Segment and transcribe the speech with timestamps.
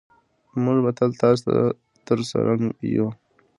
[0.63, 1.43] موږ به تل ستاسو
[2.05, 2.59] ترڅنګ
[2.95, 3.07] یو.